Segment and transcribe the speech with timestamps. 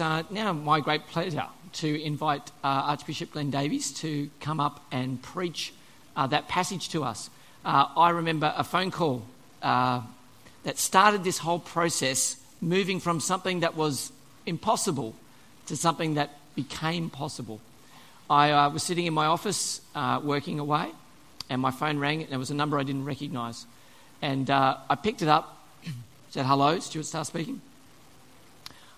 [0.00, 4.82] it's uh, now my great pleasure to invite uh, Archbishop Glenn Davies to come up
[4.90, 5.74] and preach
[6.16, 7.28] uh, that passage to us.
[7.66, 9.22] Uh, I remember a phone call
[9.60, 10.00] uh,
[10.62, 14.10] that started this whole process, moving from something that was
[14.46, 15.14] impossible
[15.66, 17.60] to something that became possible.
[18.30, 19.82] I uh, was sitting in my office
[20.22, 20.88] working away,
[21.50, 23.66] and my phone rang, and there was a number I didn't recognise.
[24.22, 25.62] And I picked it up,
[26.30, 27.60] said, Hello, Stuart Starr speaking.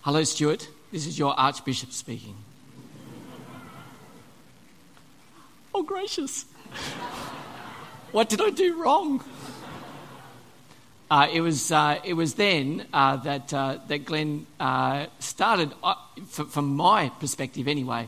[0.03, 0.69] Hello, Stuart.
[0.93, 2.34] This is your Archbishop speaking.
[5.75, 6.44] oh, gracious.
[8.12, 9.25] what did I do wrong?
[11.11, 15.94] Uh, it, was, uh, it was then uh, that, uh, that Glenn uh, started, uh,
[16.26, 18.06] from my perspective anyway,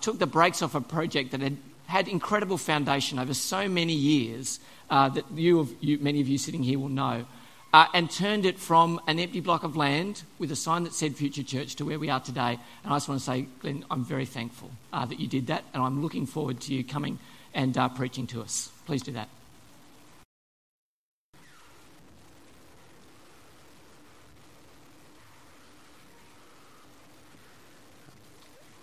[0.00, 4.58] took the brakes off a project that had had incredible foundation over so many years
[4.90, 7.24] that you, you, many of you sitting here will know
[7.72, 11.14] uh, and turned it from an empty block of land with a sign that said
[11.14, 12.58] Future Church to where we are today.
[12.84, 15.64] And I just want to say, Glenn, I'm very thankful uh, that you did that,
[15.74, 17.18] and I'm looking forward to you coming
[17.54, 18.70] and uh, preaching to us.
[18.86, 19.28] Please do that.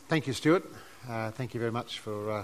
[0.08, 0.64] Thank you, Stuart.
[1.10, 2.44] Uh, thank you very much for uh,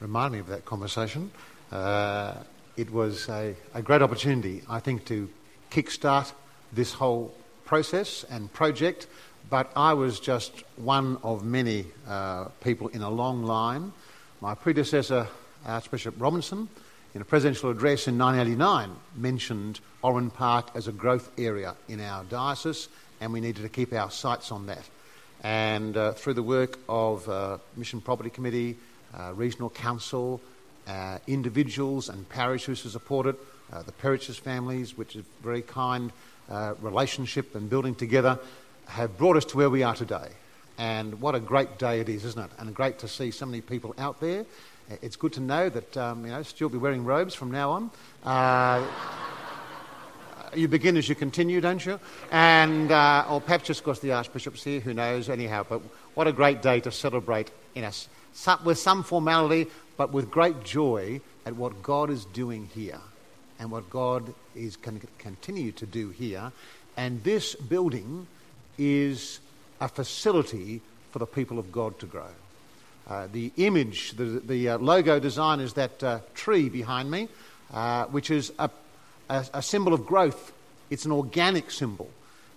[0.00, 1.30] reminding me of that conversation.
[1.70, 2.34] Uh,
[2.76, 5.28] it was a, a great opportunity, I think, to
[5.70, 6.32] kickstart
[6.72, 9.06] this whole process and project,
[9.48, 13.92] but I was just one of many uh, people in a long line.
[14.40, 15.28] My predecessor,
[15.66, 16.68] Archbishop Robinson,
[17.14, 22.24] in a presidential address in 1989, mentioned Oran Park as a growth area in our
[22.24, 22.88] diocese,
[23.20, 24.88] and we needed to keep our sights on that.
[25.42, 28.76] And uh, through the work of uh, Mission Property Committee,
[29.18, 30.40] uh, Regional Council,
[30.86, 33.36] uh, individuals and parishes who support it,
[33.72, 36.12] uh, the Periches families, which is very kind
[36.50, 38.38] uh, relationship and building together,
[38.86, 40.28] have brought us to where we are today.
[40.78, 42.50] And what a great day it is, isn't it?
[42.58, 44.46] And great to see so many people out there.
[44.90, 47.50] Uh, it's good to know that, um, you know, Stuart will be wearing robes from
[47.50, 47.90] now on.
[48.24, 48.84] Uh,
[50.54, 52.00] you begin as you continue, don't you?
[52.32, 55.64] And, uh, or perhaps just because the Archbishop's here, who knows, anyhow.
[55.68, 55.82] But
[56.14, 58.08] what a great day to celebrate in us,
[58.64, 63.00] with some formality, but with great joy at what God is doing here
[63.60, 66.50] and what God is to continue to do here.
[66.96, 68.26] And this building
[68.78, 69.38] is
[69.80, 70.80] a facility
[71.12, 72.30] for the people of God to grow.
[73.06, 77.28] Uh, the image, the, the uh, logo design is that uh, tree behind me,
[77.72, 78.70] uh, which is a,
[79.28, 80.52] a, a symbol of growth.
[80.88, 82.08] It's an organic symbol.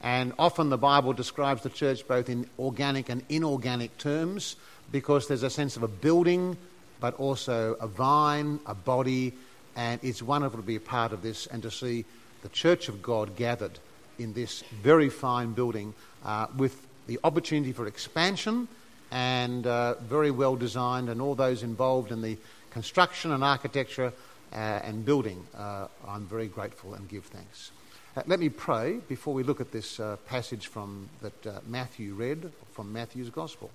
[0.02, 4.56] And often the Bible describes the church both in organic and inorganic terms
[4.92, 6.58] because there's a sense of a building,
[7.00, 9.34] but also a vine, a body,
[9.76, 12.06] and it's wonderful to be a part of this and to see
[12.42, 13.80] the Church of God gathered
[14.20, 18.68] in this very fine building uh, with the opportunity for expansion
[19.12, 22.36] and uh, very well designed, and all those involved in the
[22.72, 24.12] construction and architecture
[24.52, 25.46] uh, and building.
[25.56, 27.72] Uh, I'm very grateful and give thanks.
[28.18, 32.52] Uh, let me pray before we look at this uh, passage from that Matthew read
[32.74, 33.70] from Matthew's Gospel.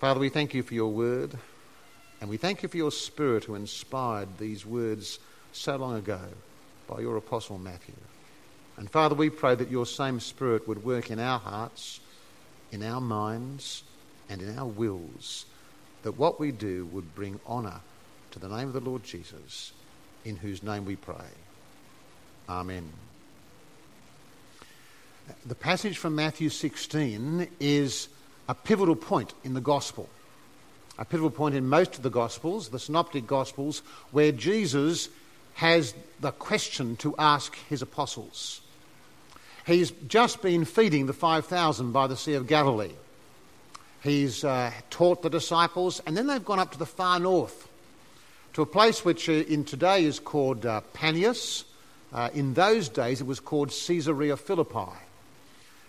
[0.00, 1.38] Father, we thank you for your word.
[2.24, 5.18] And we thank you for your Spirit who inspired these words
[5.52, 6.20] so long ago
[6.88, 7.92] by your Apostle Matthew.
[8.78, 12.00] And Father, we pray that your same Spirit would work in our hearts,
[12.72, 13.82] in our minds,
[14.30, 15.44] and in our wills,
[16.02, 17.82] that what we do would bring honour
[18.30, 19.74] to the name of the Lord Jesus,
[20.24, 21.28] in whose name we pray.
[22.48, 22.90] Amen.
[25.44, 28.08] The passage from Matthew 16 is
[28.48, 30.08] a pivotal point in the gospel
[30.98, 33.82] a pivotal point in most of the Gospels, the Synoptic Gospels,
[34.12, 35.08] where Jesus
[35.54, 38.60] has the question to ask his apostles.
[39.66, 42.92] He's just been feeding the 5,000 by the Sea of Galilee.
[44.02, 47.68] He's uh, taught the disciples, and then they've gone up to the far north,
[48.52, 51.64] to a place which uh, in today is called uh, Panias.
[52.12, 54.92] Uh, in those days, it was called Caesarea Philippi.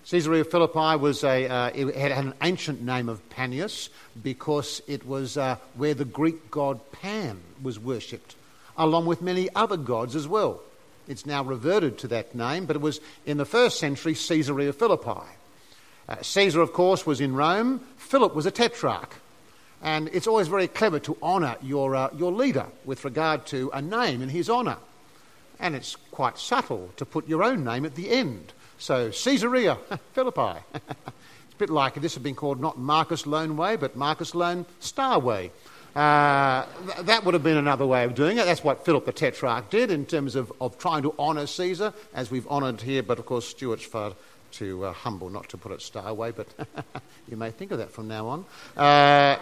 [0.09, 3.89] Caesarea Philippi was a, uh, it had an ancient name of Panias
[4.21, 8.35] because it was uh, where the Greek god Pan was worshipped,
[8.77, 10.61] along with many other gods as well.
[11.07, 15.25] It's now reverted to that name, but it was in the first century Caesarea Philippi.
[16.07, 17.79] Uh, Caesar, of course, was in Rome.
[17.97, 19.15] Philip was a tetrarch.
[19.81, 23.81] And it's always very clever to honour your, uh, your leader with regard to a
[23.81, 24.77] name in his honour.
[25.59, 28.53] And it's quite subtle to put your own name at the end.
[28.77, 29.77] So, Caesarea
[30.13, 30.59] Philippi.
[30.73, 34.65] it's a bit like this had been called not Marcus Loane Way, but Marcus Loane
[34.79, 35.51] Starr Way.
[35.95, 38.45] Uh, th- that would have been another way of doing it.
[38.45, 42.29] That's what Philip the Tetrarch did in terms of, of trying to honour Caesar, as
[42.29, 44.13] we've honoured here, but of course, Stuart's far
[44.51, 46.47] too uh, humble not to put it Starway, but
[47.29, 48.45] you may think of that from now on.
[48.75, 49.37] Uh,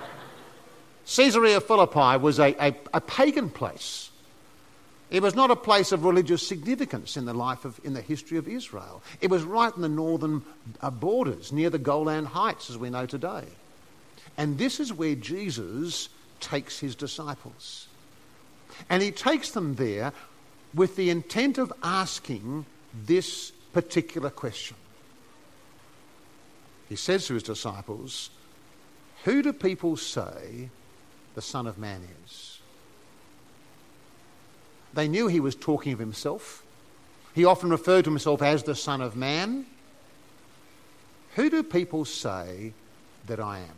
[1.06, 4.10] Caesarea Philippi was a, a, a, pagan place.
[5.14, 8.40] It was not a place of religious significance in the life of, in the history
[8.40, 9.04] of Israel.
[9.22, 10.42] It was right in the northern
[10.82, 13.46] uh, borders, near the Golan Heights, as we know today.
[14.40, 17.88] And this is where Jesus takes his disciples.
[18.90, 20.14] And he takes them there
[20.74, 22.66] with the intent of asking
[23.06, 24.78] this particular question.
[26.90, 28.32] He says to his disciples,
[29.26, 30.72] Who do people say
[31.36, 32.53] the Son of Man is?
[34.94, 36.64] They knew he was talking of himself.
[37.34, 39.66] He often referred to himself as the Son of Man.
[41.36, 42.74] Who do people say
[43.26, 43.76] that I am?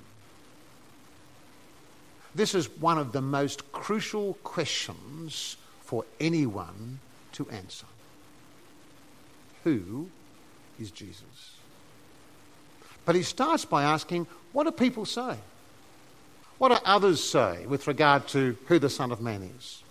[2.34, 7.00] This is one of the most crucial questions for anyone
[7.32, 7.86] to answer.
[9.64, 10.10] Who
[10.78, 11.56] is Jesus?
[13.06, 15.38] But he starts by asking, What do people say?
[16.58, 19.84] What do others say with regard to who the Son of Man is?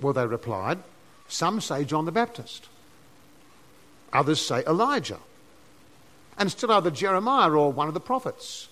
[0.00, 0.78] Well, they replied,
[1.28, 2.68] Some say John the Baptist,
[4.12, 5.18] others say Elijah,
[6.38, 8.68] and still other Jeremiah or one of the prophets.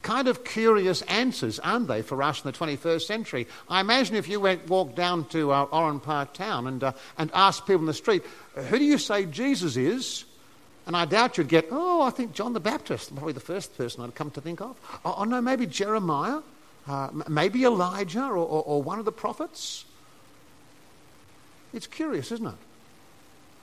[0.00, 3.48] Kind of curious answers, aren't they, for us in the 21st century?
[3.68, 7.30] I imagine if you went walk down to uh, Oran Park town and, uh, and
[7.34, 8.22] asked people in the street,
[8.54, 10.24] who do you say Jesus is?
[10.86, 14.02] And I doubt you'd get, oh, I think John the Baptist, probably the first person
[14.02, 14.76] I'd come to think of.
[15.04, 16.40] Oh, oh no, maybe Jeremiah,
[16.88, 19.84] uh, maybe Elijah or, or, or one of the prophets.
[21.72, 22.54] It's curious, isn't it?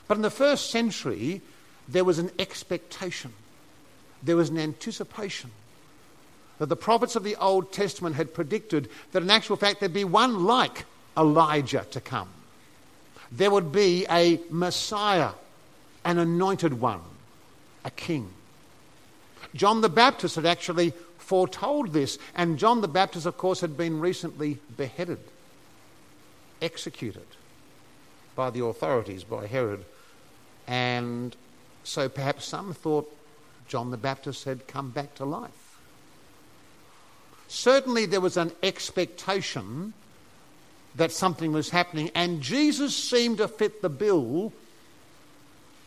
[0.07, 1.42] But in the first century,
[1.88, 3.33] there was an expectation,
[4.22, 5.51] there was an anticipation
[6.60, 10.04] that the prophets of the Old Testament had predicted that in actual fact there'd be
[10.06, 10.86] one like
[11.18, 12.30] Elijah to come.
[13.31, 15.31] There would be a Messiah,
[16.06, 17.01] an anointed one,
[17.83, 18.30] a king.
[19.54, 20.94] John the Baptist had actually
[21.25, 25.18] foretold this, and John the Baptist, of course, had been recently beheaded,
[26.62, 27.25] executed
[28.36, 29.83] by the authorities, by Herod.
[30.68, 31.36] And
[31.83, 33.12] so perhaps some thought
[33.68, 35.80] John the Baptist had come back to life.
[37.48, 39.94] Certainly, there was an expectation
[40.95, 44.54] that something was happening, and Jesus seemed to fit the bill.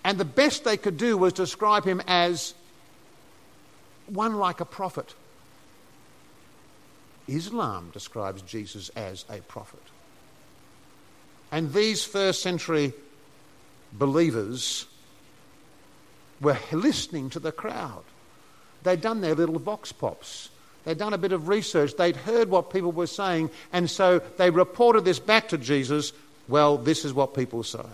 [0.02, 2.55] And the best they could do was describe him as
[4.06, 5.14] one like a prophet.
[7.29, 9.83] Islam describes Jesus as a prophet.
[11.53, 12.93] And these first century
[13.93, 14.87] believers
[16.41, 18.05] were listening to the crowd.
[18.83, 20.51] They'd done their little vox pops.
[20.85, 21.97] They'd done a bit of research.
[21.97, 23.51] They'd heard what people were saying.
[23.73, 26.13] And so they reported this back to Jesus.
[26.49, 27.85] Well, this is what people say.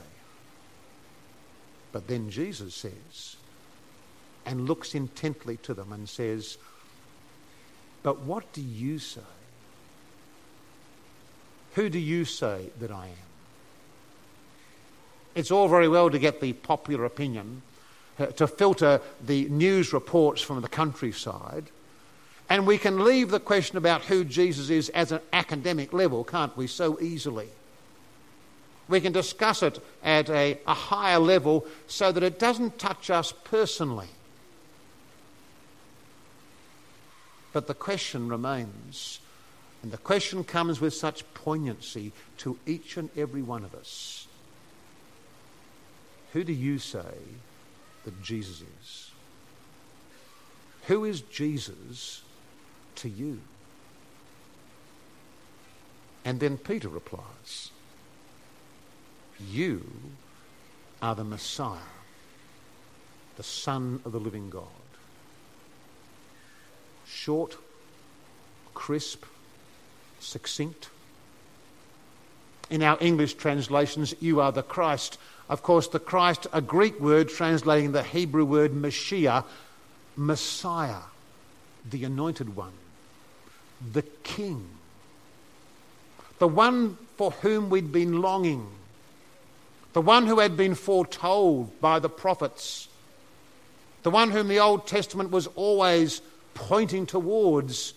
[1.92, 3.36] But then Jesus says,
[4.46, 6.58] and looks intently to them and says,
[8.04, 9.22] But what do you say?
[11.74, 13.24] Who do you say that I am?
[15.34, 17.62] It's all very well to get the popular opinion,
[18.20, 21.64] uh, to filter the news reports from the countryside.
[22.48, 26.56] And we can leave the question about who Jesus is as an academic level, can't
[26.56, 27.48] we, so easily?
[28.86, 33.32] We can discuss it at a, a higher level so that it doesn't touch us
[33.32, 34.08] personally.
[37.54, 39.20] But the question remains,
[39.84, 44.26] and the question comes with such poignancy to each and every one of us
[46.32, 47.14] Who do you say
[48.04, 49.10] that Jesus is?
[50.88, 52.22] Who is Jesus
[52.96, 53.40] to you?
[56.24, 57.70] And then Peter replies,
[59.38, 59.84] You
[61.00, 61.78] are the Messiah,
[63.36, 64.83] the Son of the living God.
[67.14, 67.56] Short,
[68.74, 69.24] crisp,
[70.18, 70.90] succinct.
[72.68, 75.16] In our English translations, you are the Christ.
[75.48, 79.44] Of course, the Christ, a Greek word translating the Hebrew word Mashiach,
[80.16, 81.02] Messiah,
[81.88, 82.72] the anointed one
[83.92, 84.66] the King,
[86.38, 88.66] the one for whom we'd been longing,
[89.92, 92.88] the one who had been foretold by the prophets,
[94.02, 96.22] the one whom the Old Testament was always
[96.54, 97.94] pointing towards.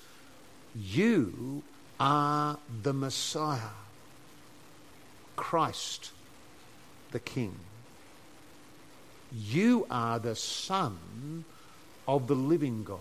[0.75, 1.63] You
[1.99, 3.73] are the Messiah,
[5.35, 6.11] Christ
[7.11, 7.55] the King.
[9.31, 11.45] You are the Son
[12.07, 12.99] of the living God.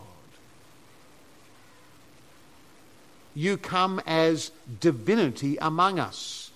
[3.35, 6.51] You come as divinity among us.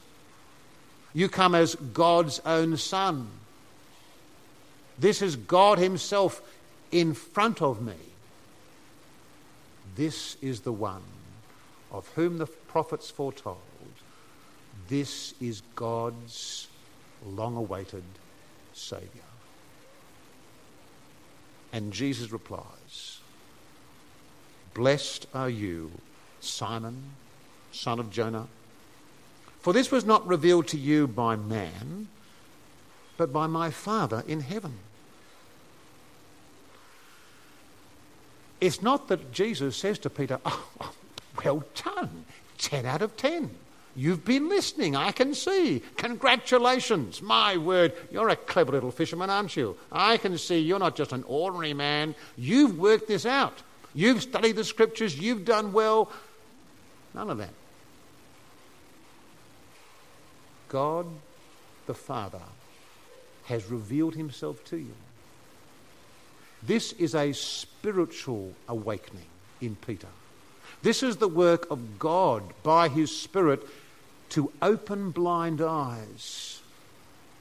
[1.13, 3.29] You come as God's own Son.
[4.99, 6.43] This is God Himself
[6.91, 7.95] in front of me.
[10.01, 11.03] This is the one
[11.93, 13.59] of whom the prophets foretold.
[14.89, 16.69] This is God's
[17.23, 18.05] long awaited
[18.73, 19.29] Saviour.
[21.71, 23.21] And Jesus replies,
[24.73, 25.91] Blessed are you,
[26.41, 27.11] Simon,
[27.71, 28.49] son of Jonah,
[29.59, 32.09] for this was not revealed to you by man,
[33.19, 34.79] but by my Father in heaven.
[38.61, 40.93] It's not that Jesus says to Peter, oh, oh,
[41.45, 42.25] well done,
[42.59, 43.51] 10 out of 10.
[43.97, 45.83] You've been listening, I can see.
[45.97, 47.21] Congratulations.
[47.21, 49.77] My word, you're a clever little fisherman, aren't you?
[49.91, 52.15] I can see you're not just an ordinary man.
[52.37, 53.63] You've worked this out.
[53.95, 56.11] You've studied the scriptures, you've done well.
[57.15, 57.51] None of that.
[60.69, 61.07] God
[61.87, 62.43] the Father
[63.45, 64.95] has revealed himself to you.
[66.63, 69.27] This is a spiritual awakening
[69.61, 70.09] in Peter.
[70.83, 73.67] This is the work of God by his Spirit
[74.31, 76.61] to open blind eyes,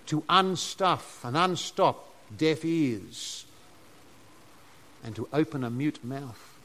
[0.08, 3.46] to unstuff and unstop deaf ears,
[5.04, 6.58] and to open a mute mouth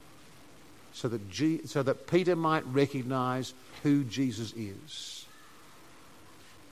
[0.93, 5.27] so that, G- so that Peter might recognize who Jesus is.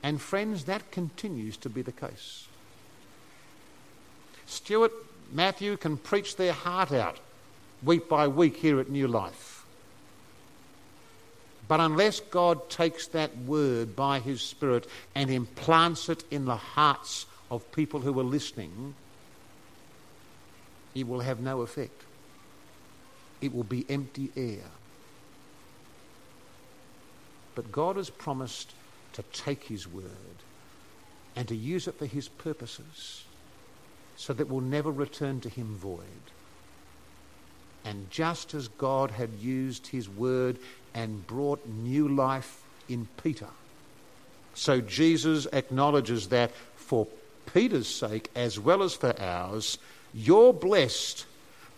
[0.03, 2.47] And friends, that continues to be the case.
[4.47, 4.93] Stuart,
[5.33, 7.19] Matthew can preach their heart out
[7.83, 9.65] week by week here at New Life.
[11.69, 17.25] But unless God takes that word by His Spirit and implants it in the hearts
[17.51, 18.95] of people who are listening,
[20.95, 22.03] it will have no effect.
[23.41, 24.65] It will be empty air.
[27.55, 28.75] But God has promised
[29.15, 30.11] to take His word
[31.35, 33.25] and to use it for His purposes
[34.23, 36.31] so that it will never return to Him void.
[37.85, 40.59] And just as God had used His word
[40.95, 43.49] and brought new life in Peter,
[44.55, 47.09] so Jesus acknowledges that for
[47.53, 49.79] Peter's sake as well as for ours,
[50.15, 51.27] you're blessed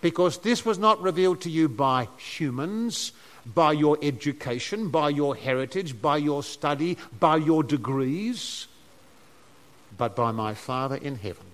[0.02, 3.12] because this was not revealed to you by humans,
[3.46, 8.66] by your education, by your heritage, by your study, by your degrees,
[9.96, 11.53] but by my Father in heaven.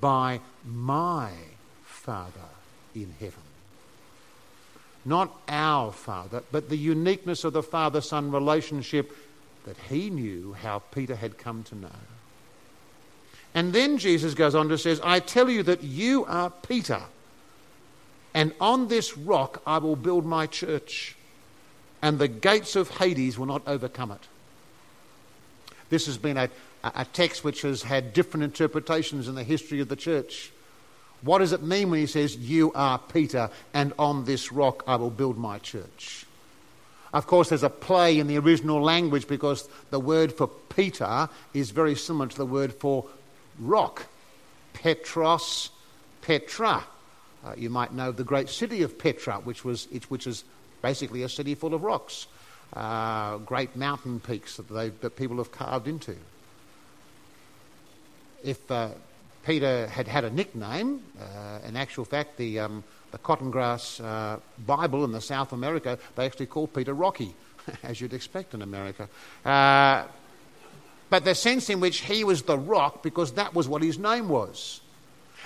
[0.00, 1.30] By my
[1.84, 2.30] Father
[2.94, 3.42] in heaven.
[5.04, 9.16] Not our Father, but the uniqueness of the Father Son relationship
[9.64, 11.88] that he knew how Peter had come to know.
[13.54, 17.02] And then Jesus goes on to say, I tell you that you are Peter
[18.36, 21.16] and on this rock I will build my church,
[22.02, 24.20] and the gates of Hades will not overcome it.
[25.88, 26.50] This has been a,
[26.94, 30.52] a text which has had different interpretations in the history of the church.
[31.22, 34.96] What does it mean when he says, You are Peter, and on this rock I
[34.96, 36.26] will build my church?
[37.12, 41.70] Of course, there's a play in the original language because the word for Peter is
[41.70, 43.06] very similar to the word for
[43.58, 44.06] rock.
[44.74, 45.70] Petros,
[46.20, 46.84] Petra.
[47.44, 50.44] Uh, you might know the great city of Petra, which, was, which is
[50.82, 52.26] basically a city full of rocks,
[52.74, 56.16] uh, great mountain peaks that, that people have carved into.
[58.46, 58.90] If uh,
[59.44, 64.36] Peter had had a nickname, uh, in actual fact, the, um, the Cotton Patch uh,
[64.64, 67.34] Bible in the South America, they actually call Peter Rocky,
[67.82, 69.08] as you'd expect in America.
[69.44, 70.04] Uh,
[71.10, 74.28] but the sense in which he was the rock because that was what his name
[74.28, 74.80] was.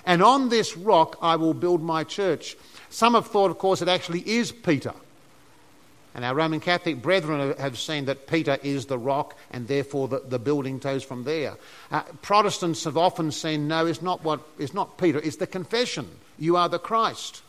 [0.04, 2.54] And on this rock I will build my church.
[2.90, 4.92] Some have thought, of course, it actually is Peter.
[6.14, 10.20] And our Roman Catholic brethren have seen that Peter is the rock and therefore the,
[10.20, 11.56] the building goes from there.
[11.90, 16.08] Uh, Protestants have often seen, no, it's not, what, it's not Peter, it's the confession.
[16.38, 17.42] You are the Christ.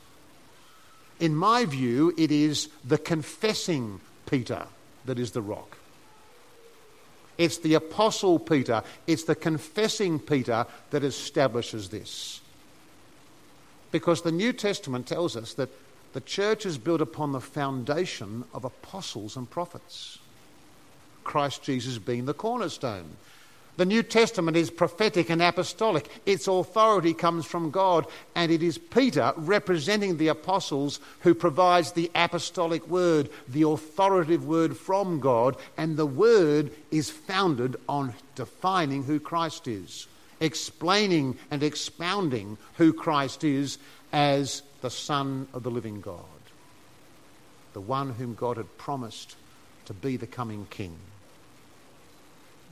[1.19, 4.67] In my view, it is the confessing Peter
[5.05, 5.77] that is the rock.
[7.37, 12.41] It's the Apostle Peter, it's the confessing Peter that establishes this.
[13.91, 15.69] Because the New Testament tells us that
[16.13, 20.19] the church is built upon the foundation of apostles and prophets,
[21.23, 23.17] Christ Jesus being the cornerstone.
[23.77, 26.07] The New Testament is prophetic and apostolic.
[26.25, 32.11] Its authority comes from God, and it is Peter representing the apostles who provides the
[32.13, 39.19] apostolic word, the authoritative word from God, and the word is founded on defining who
[39.19, 40.07] Christ is
[40.41, 43.77] explaining and expounding who Christ is
[44.11, 46.19] as the Son of the living God,
[47.73, 49.35] the one whom God had promised
[49.85, 50.95] to be the coming King.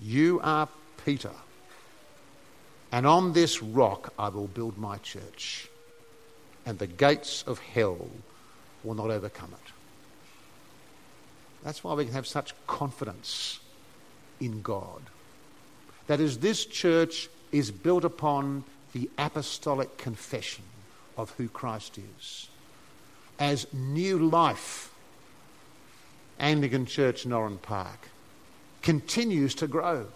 [0.02, 0.68] You are
[1.06, 1.32] Peter,
[2.92, 5.70] And on this rock I will build my church,
[6.66, 8.08] and the gates of hell
[8.84, 9.72] will not overcome it.
[11.64, 13.60] That's why we can have such confidence
[14.40, 15.02] in God.
[16.08, 18.64] That is, this church is built upon
[18.94, 20.64] the apostolic confession
[21.20, 22.48] of who Christ is.
[23.38, 24.94] As new life,
[26.40, 28.08] Anglican Church, Norran Park,
[28.82, 30.08] continues to grow.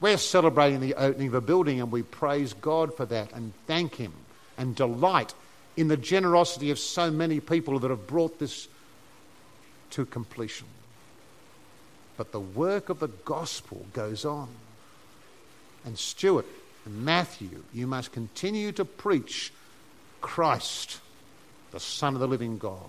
[0.00, 3.94] We're celebrating the opening of a building and we praise God for that and thank
[3.94, 4.12] Him
[4.56, 5.32] and delight
[5.76, 8.66] in the generosity of so many people that have brought this
[9.90, 10.66] to completion.
[12.16, 14.48] But the work of the gospel goes on.
[15.84, 16.46] And Stuart
[16.84, 19.52] and Matthew, you must continue to preach
[20.20, 21.00] Christ,
[21.70, 22.80] the Son of the living God,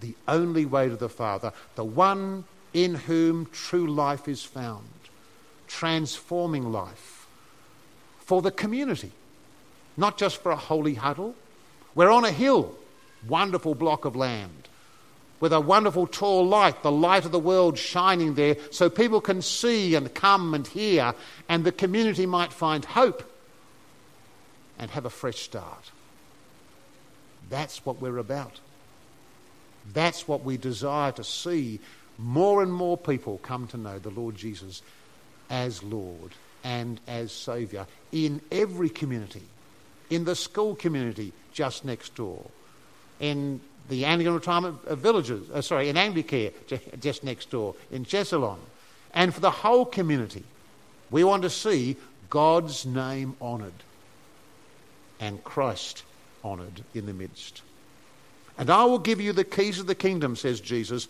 [0.00, 4.88] the only way to the Father, the one in whom true life is found,
[5.66, 7.26] transforming life
[8.18, 9.12] for the community,
[9.96, 11.34] not just for a holy huddle.
[11.94, 12.74] We're on a hill,
[13.28, 14.68] wonderful block of land
[15.42, 19.42] with a wonderful tall light, the light of the world shining there, so people can
[19.42, 21.12] see and come and hear,
[21.48, 23.28] and the community might find hope
[24.78, 25.90] and have a fresh start.
[27.50, 28.60] That's what we're about.
[29.92, 31.80] That's what we desire to see
[32.18, 34.82] more and more people come to know the Lord Jesus
[35.50, 36.32] as Lord
[36.64, 39.42] and as Saviour in every community,
[40.10, 42.44] in the school community just next door,
[43.18, 46.52] in the Anglican retirement villages, uh, sorry, in Anglicare,
[47.00, 48.58] just next door, in Chesalon,
[49.12, 50.44] and for the whole community.
[51.10, 51.96] We want to see
[52.30, 53.72] God's name honoured
[55.20, 56.04] and Christ
[56.44, 57.62] honoured in the midst.
[58.58, 61.08] And I will give you the keys of the kingdom, says Jesus.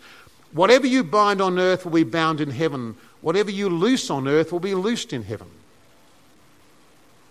[0.51, 2.95] Whatever you bind on earth will be bound in heaven.
[3.21, 5.47] Whatever you loose on earth will be loosed in heaven.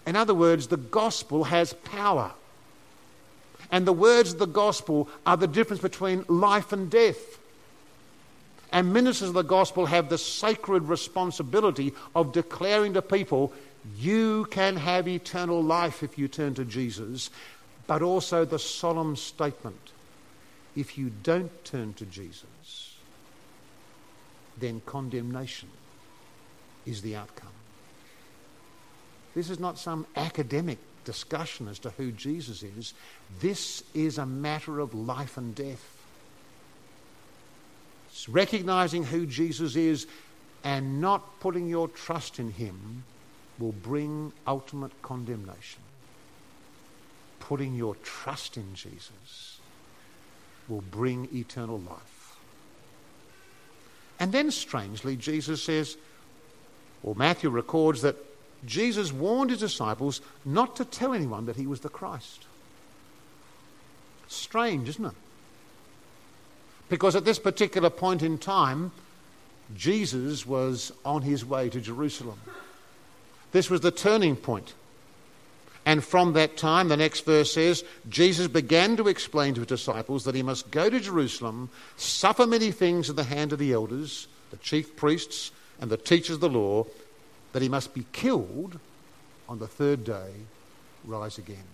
[0.07, 2.33] In other words, the gospel has power.
[3.71, 7.39] And the words of the gospel are the difference between life and death.
[8.73, 13.53] And ministers of the gospel have the sacred responsibility of declaring to people,
[13.99, 17.31] you can have eternal life if you turn to Jesus,
[17.87, 19.93] but also the solemn statement,
[20.77, 22.97] if you don't turn to Jesus,
[24.59, 25.69] then condemnation
[26.87, 27.49] is the outcome.
[29.35, 32.95] This is not some academic discussion as to who Jesus is.
[33.41, 35.99] This is a matter of life and death.
[38.11, 40.07] It's recognizing who Jesus is
[40.65, 43.05] and not putting your trust in him
[43.59, 45.83] will bring ultimate condemnation.
[47.49, 49.59] Putting your trust in Jesus
[50.69, 52.37] will bring eternal life.
[54.21, 55.97] And then, strangely, Jesus says,
[57.03, 58.15] or Matthew records that
[58.65, 62.47] Jesus warned his disciples not to tell anyone that he was the Christ.
[64.29, 65.13] Strange, isn't it?
[66.89, 68.93] Because at this particular point in time,
[69.75, 72.41] Jesus was on his way to Jerusalem.
[73.51, 74.75] This was the turning point.
[75.85, 80.25] And from that time, the next verse says, Jesus began to explain to his disciples
[80.25, 84.29] that he must go to Jerusalem, suffer many things at the hand of the elders,
[84.51, 86.87] the chief priests, and the teachers of the law,
[87.53, 88.79] that he must be killed
[89.49, 90.31] on the third day,
[91.05, 91.65] rise again.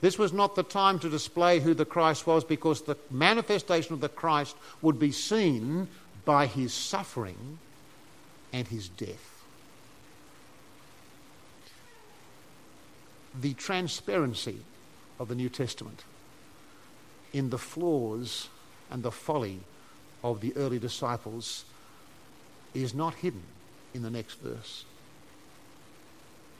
[0.00, 4.00] This was not the time to display who the Christ was because the manifestation of
[4.00, 5.88] the Christ would be seen
[6.24, 7.58] by his suffering
[8.52, 9.33] and his death.
[13.40, 14.58] The transparency
[15.18, 16.04] of the New Testament
[17.32, 18.48] in the flaws
[18.90, 19.60] and the folly
[20.22, 21.64] of the early disciples
[22.72, 23.42] is not hidden
[23.92, 24.84] in the next verse.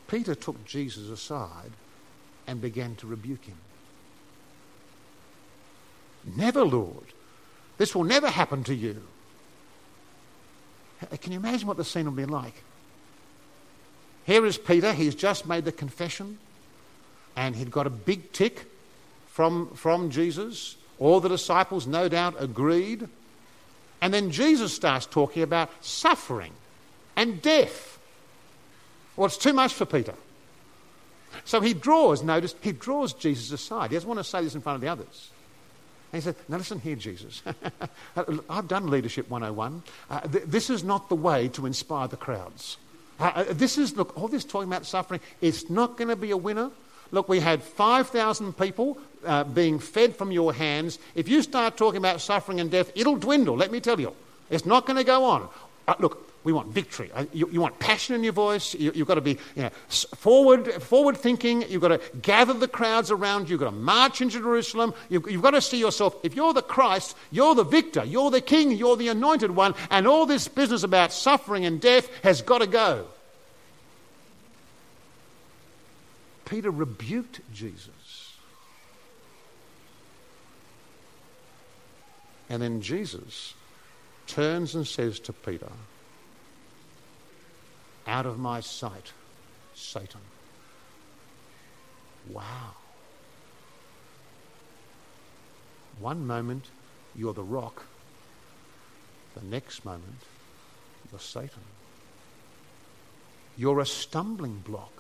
[0.09, 1.71] Peter took Jesus aside
[2.47, 3.57] and began to rebuke him.
[6.37, 7.07] Never, Lord.
[7.79, 9.03] This will never happen to you.
[11.03, 12.63] Uh, can you imagine what the scene will be like?
[14.25, 14.93] Here is Peter.
[14.93, 16.39] He's just made the confession
[17.37, 18.67] and he'd got a big tick
[19.27, 20.77] from, from Jesus.
[20.99, 23.09] All the disciples, no doubt, agreed.
[24.01, 26.53] And then Jesus starts talking about suffering
[27.17, 27.99] and death.
[29.17, 30.15] Well, it's too much for Peter.
[31.45, 33.91] So he draws, notice, he draws Jesus aside.
[33.91, 35.31] He doesn't want to say this in front of the others.
[36.13, 37.43] And he said, Now listen here, Jesus.
[38.49, 39.83] I've done Leadership 101.
[40.09, 42.77] Uh, th- this is not the way to inspire the crowds.
[43.19, 46.31] Uh, uh this is, look, all this talking about suffering, it's not going to be
[46.31, 46.71] a winner.
[47.15, 50.99] Look, we had 5,000 people uh, being fed from your hands.
[51.15, 54.13] If you start talking about suffering and death, it'll dwindle, let me tell you.
[54.51, 55.49] It's not going to go on.
[55.87, 57.13] Uh, look, we want victory.
[57.15, 58.75] Uh, you, you want passion in your voice.
[58.75, 61.63] You, have got to be you know, forward, forward thinking.
[61.71, 63.53] You've got to gather the crowds around you.
[63.53, 64.93] You've got to march into Jerusalem.
[65.09, 66.17] You've, you've got to see yourself.
[66.25, 68.05] If you're the Christ, you're the victor.
[68.05, 68.73] You're the king.
[68.73, 69.75] You're the anointed one.
[69.89, 73.07] And all this business about suffering and death has got to go.
[76.45, 78.35] Peter rebuked Jesus.
[82.49, 83.55] And then Jesus
[84.27, 85.73] turns and says to Peter,
[88.07, 89.13] Out of my sight,
[89.75, 90.21] Satan.
[92.31, 92.75] Wow.
[95.99, 96.67] One moment,
[97.15, 97.85] you're the rock.
[99.35, 100.23] The next moment,
[101.11, 101.63] you're Satan.
[103.57, 104.94] You're a stumbling block.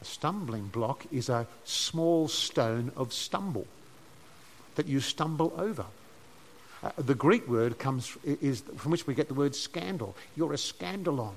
[0.00, 3.66] A stumbling block is a small stone of stumble
[4.76, 5.86] that you stumble over.
[6.82, 10.14] Uh, the Greek word comes is from which we get the word scandal.
[10.36, 11.34] You're a scandalon,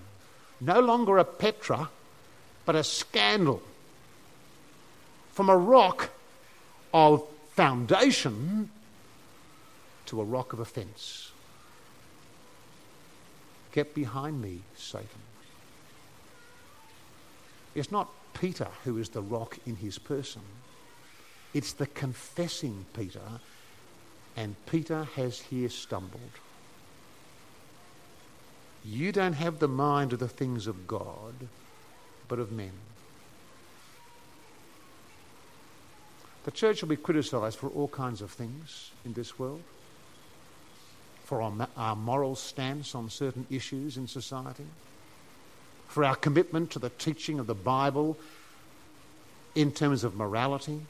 [0.60, 1.89] no longer a Petra,
[2.65, 3.62] but a scandal.
[5.32, 6.12] From a rock
[6.93, 8.69] of foundation
[10.06, 11.32] to a rock of offence.
[13.71, 15.08] Get behind me, Satan.
[17.74, 20.41] It's not Peter who is the rock in his person.
[21.54, 23.41] It's the confessing Peter,
[24.38, 26.22] and Peter has here stumbled.
[28.84, 31.34] You don't have the mind of the things of God,
[32.28, 32.72] but of men.
[36.44, 39.62] The church will be criticised for all kinds of things in this world,
[41.24, 44.65] for our, our moral stance on certain issues in society,
[45.91, 48.17] for our commitment to the teaching of the Bible
[49.56, 50.82] in terms of morality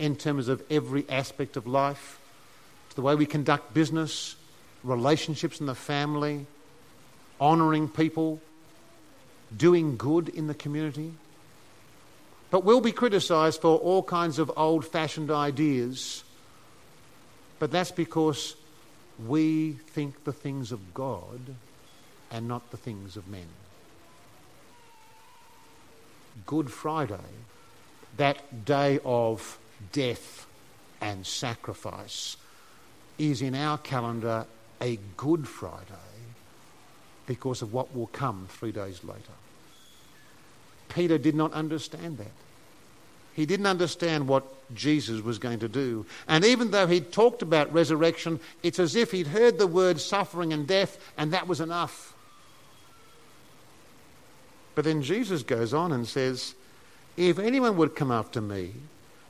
[0.00, 2.18] in terms of every aspect of life,
[2.88, 4.34] to the way we conduct business,
[4.82, 6.46] relationships in the family,
[7.40, 8.40] honouring people,
[9.56, 11.12] doing good in the community.
[12.50, 16.24] But we'll be criticised for all kinds of old fashioned ideas.
[17.58, 18.56] But that's because
[19.24, 21.40] we think the things of God
[22.30, 23.46] and not the things of men.
[26.46, 27.16] Good Friday,
[28.16, 29.58] that day of
[29.92, 30.46] death,
[31.00, 32.36] and sacrifice
[33.18, 34.46] is in our calendar
[34.80, 35.84] a Good Friday
[37.26, 39.20] because of what will come three days later.
[40.88, 42.32] Peter did not understand that.
[43.34, 46.04] He didn't understand what Jesus was going to do.
[46.26, 50.52] And even though he'd talked about resurrection, it's as if he'd heard the word suffering
[50.52, 52.14] and death, and that was enough.
[54.80, 56.54] But then Jesus goes on and says,
[57.14, 58.72] If anyone would come after me,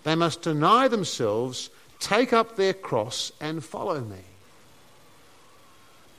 [0.04, 4.20] they must deny themselves, take up their cross, and follow me.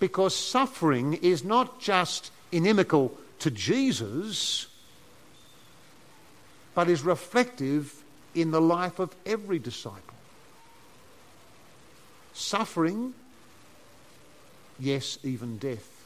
[0.01, 4.67] Because suffering is not just inimical to Jesus,
[6.75, 8.03] but is reflective
[8.35, 10.01] in the life of every disciple.
[12.33, 13.13] Suffering,
[14.77, 16.00] yes, even death.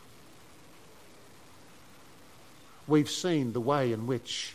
[2.87, 4.53] We've seen the way in which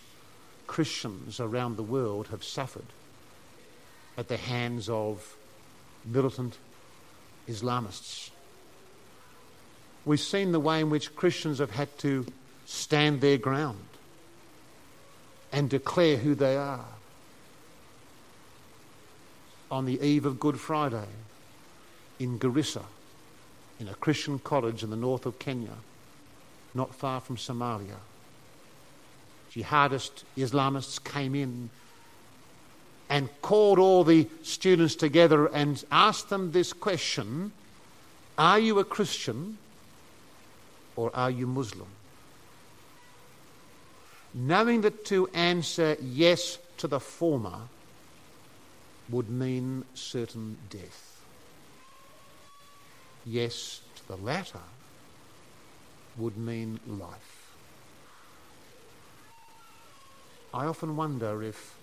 [0.67, 2.87] Christians around the world have suffered
[4.17, 5.37] at the hands of
[6.05, 6.57] militant
[7.49, 8.31] Islamists.
[10.05, 12.25] We've seen the way in which Christians have had to
[12.67, 13.85] stand their ground
[15.53, 16.87] and declare who they are.
[19.71, 21.09] On the eve of Good Friday
[22.19, 22.85] in Garissa,
[23.81, 25.77] in a Christian college in the north of Kenya,
[26.75, 27.99] not far from Somalia,
[29.55, 31.71] jihadist Islamists came in
[33.09, 37.53] and called all the students together and asked them this question
[38.39, 39.59] Are you a Christian
[40.97, 41.89] or are you Muslim?
[44.33, 47.63] Knowing that to answer yes to the former
[49.09, 51.21] would mean certain death.
[53.27, 54.61] Yes to the latter
[56.17, 57.40] would mean life.
[60.53, 61.77] I often wonder if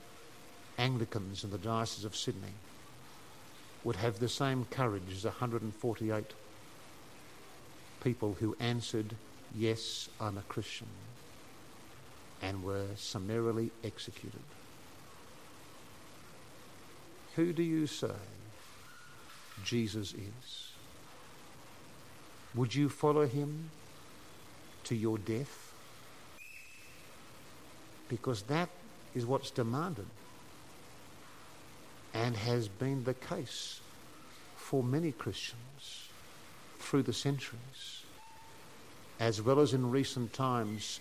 [0.78, 2.54] Anglicans in the Diocese of Sydney
[3.84, 6.26] would have the same courage as 148
[8.04, 9.16] people who answered,
[9.56, 10.88] Yes, I'm a Christian,
[12.42, 14.42] and were summarily executed.
[17.36, 18.12] Who do you say
[19.64, 20.72] Jesus is?
[22.54, 23.70] Would you follow him
[24.84, 25.67] to your death?
[28.10, 28.70] Because that
[29.14, 30.06] is what's demanded
[32.14, 33.82] and has been the case
[34.56, 36.10] for many Christians
[36.80, 38.04] through the centuries.
[39.20, 41.00] as well as in recent times,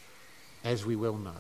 [0.65, 1.33] as we well know.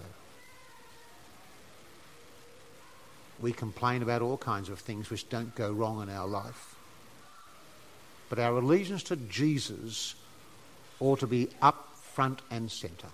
[3.40, 6.74] We complain about all kinds of things which don't go wrong in our life.
[8.28, 10.14] But our allegiance to Jesus
[11.00, 13.08] ought to be up front and centre,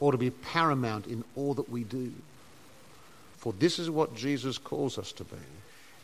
[0.00, 2.12] ought to be paramount in all that we do.
[3.38, 5.36] For this is what Jesus calls us to be.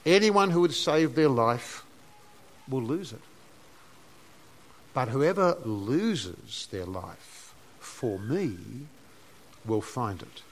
[0.05, 1.85] Anyone who would save their life
[2.69, 3.21] will lose it.
[4.95, 8.57] But whoever loses their life for me
[9.67, 10.43] will find it.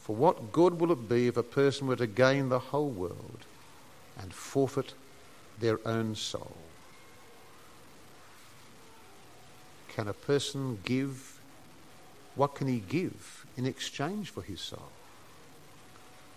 [0.00, 3.44] For what good will it be if a person were to gain the whole world
[4.18, 4.94] and forfeit
[5.60, 6.56] their own soul?
[9.88, 11.39] Can a person give?
[12.40, 14.88] What can he give in exchange for his soul?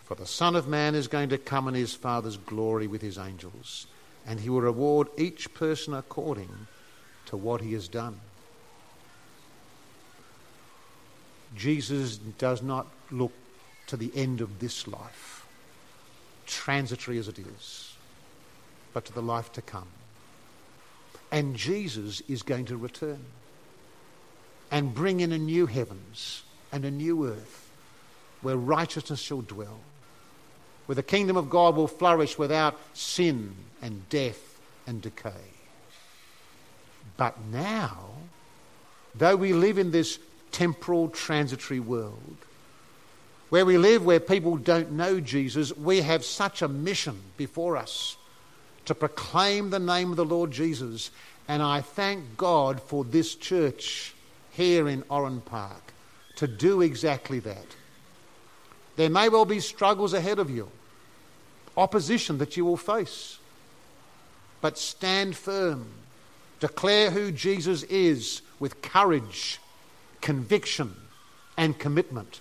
[0.04, 3.18] For the Son of Man is going to come in his Father's glory with his
[3.18, 3.88] angels,
[4.28, 6.68] and he will reward each person according
[7.28, 8.20] to what he has done.
[11.56, 13.32] Jesus does not look
[13.88, 15.48] to the end of this life,
[16.46, 17.96] transitory as it is,
[18.94, 19.88] but to the life to come.
[21.32, 23.24] And Jesus is going to return
[24.74, 27.70] and bring in a new heavens and a new earth
[28.42, 29.80] where righteousness shall dwell,
[30.88, 35.46] where the kingdom of God will flourish without sin and death and decay.
[37.18, 38.00] But now,
[39.14, 40.18] though we live in this
[40.52, 42.36] temporal, transitory world,
[43.50, 48.18] where we live, where people don't know Jesus, we have such a mission before us
[48.86, 51.12] to proclaim the name of the Lord Jesus.
[51.48, 54.16] And I thank God for this church
[54.54, 55.94] here in Oran Park
[56.38, 57.76] to do exactly that.
[58.96, 60.70] There may well be struggles ahead of you,
[61.76, 63.38] opposition that you will face.
[64.62, 65.88] But stand firm.
[66.60, 69.60] Declare who Jesus is with courage,
[70.22, 70.96] conviction,
[71.58, 72.40] and commitment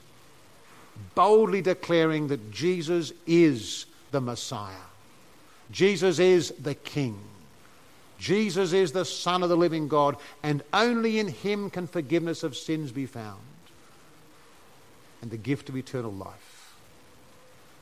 [1.14, 4.74] boldly declaring that Jesus is the Messiah.
[5.70, 7.18] Jesus is the King.
[8.22, 12.56] Jesus is the Son of the living God, and only in Him can forgiveness of
[12.56, 13.40] sins be found
[15.20, 16.76] and the gift of eternal life.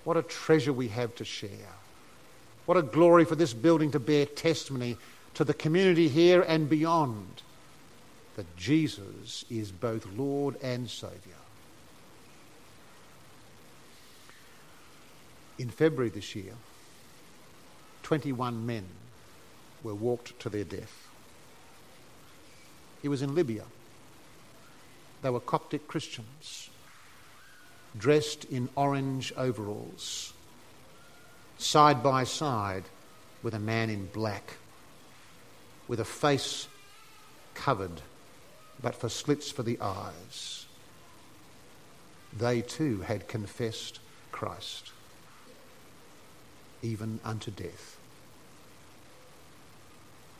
[0.04, 1.74] What a treasure we have to share.
[2.64, 4.96] What a glory for this building to bear testimony
[5.34, 7.42] to the community here and beyond
[8.36, 11.36] that Jesus is both Lord and Saviour.
[15.58, 16.54] In February this year,
[18.04, 18.86] 21 men
[19.82, 21.08] were walked to their death.
[23.02, 23.64] It was in Libya.
[25.22, 26.70] They were Coptic Christians,
[27.96, 30.32] dressed in orange overalls,
[31.58, 32.84] side by side
[33.42, 34.54] with a man in black,
[35.88, 36.68] with a face
[37.54, 38.00] covered
[38.82, 40.66] but for slits for the eyes.
[42.36, 43.98] They too had confessed
[44.32, 44.92] Christ
[46.82, 47.99] even unto death.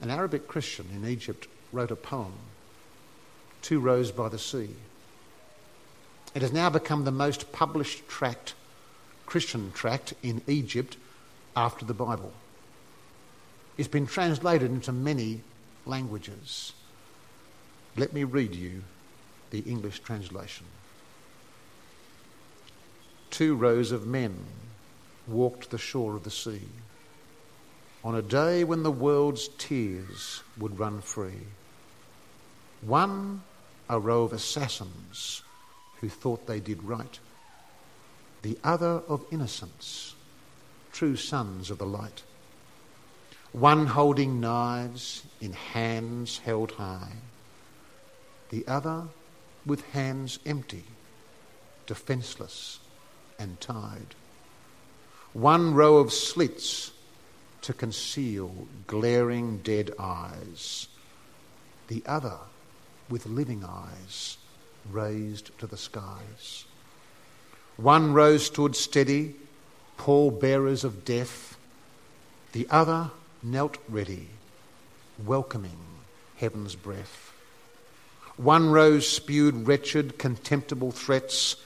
[0.01, 2.33] An Arabic Christian in Egypt wrote a poem,
[3.61, 4.71] Two Rows by the Sea.
[6.35, 8.55] It has now become the most published tract,
[9.27, 10.97] Christian tract in Egypt
[11.55, 12.33] after the Bible.
[13.77, 15.43] It's been translated into many
[15.85, 16.73] languages.
[17.97, 18.83] Let me read you
[19.51, 20.67] the English translation.
[23.31, 24.37] Two rows of men
[25.27, 26.63] walked the shore of the sea.
[28.03, 31.47] On a day when the world's tears would run free,
[32.81, 33.43] one
[33.89, 35.43] a row of assassins
[36.01, 37.19] who thought they did right,
[38.43, 40.15] the other of innocence,
[40.93, 42.23] true sons of the light.
[43.53, 47.13] One holding knives in hands held high,
[48.49, 49.09] the other
[49.67, 50.85] with hands empty,
[51.87, 52.79] defenceless
[53.39, 54.15] and tied
[55.33, 56.91] one row of slits
[57.63, 60.89] to conceal glaring dead eyes,
[61.89, 62.39] the other
[63.09, 64.39] with living eyes
[64.91, 66.65] raised to the skies.
[67.77, 69.35] One row stood steady,
[69.97, 71.57] pall bearers of death,
[72.53, 73.11] the other
[73.43, 74.29] knelt ready,
[75.25, 75.79] welcoming
[76.37, 77.33] heaven's breath.
[78.37, 81.57] One row spewed wretched, contemptible threats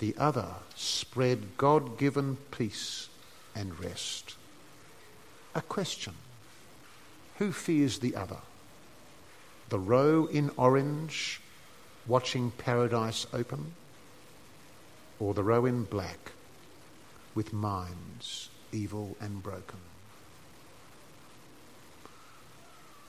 [0.00, 3.08] the other spread God given peace
[3.54, 4.34] and rest.
[5.54, 6.14] A question
[7.38, 8.38] Who fears the other?
[9.68, 11.40] The row in orange
[12.06, 13.74] watching paradise open?
[15.18, 16.32] Or the row in black
[17.34, 19.78] with minds evil and broken?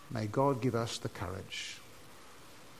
[0.09, 1.77] May God give us the courage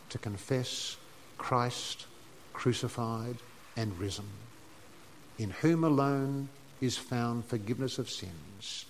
[0.09, 0.97] to confess
[1.37, 2.05] Christ
[2.51, 3.37] crucified
[3.77, 4.27] and risen,
[5.37, 6.49] in whom alone
[6.81, 8.85] is found forgiveness of sins,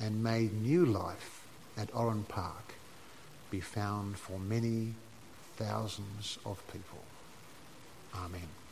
[0.00, 1.44] and may new life
[1.76, 2.74] at Oran Park
[3.50, 4.94] be found for many
[5.56, 7.02] thousands of people.
[8.14, 8.65] Amen.